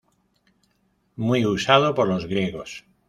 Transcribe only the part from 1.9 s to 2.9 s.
por los griegos.